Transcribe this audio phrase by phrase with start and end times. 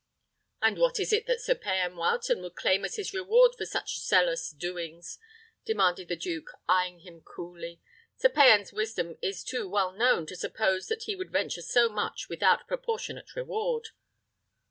[0.63, 3.99] "And what is it that Sir Payan Wileton would claim as his reward for such
[3.99, 5.19] zealous doings?"
[5.63, 7.79] demanded the duke, eyeing him coolly.
[8.17, 12.29] "Sir Payan's wisdom is too well known to suppose that he would venture so much
[12.29, 13.89] without proportionate reward."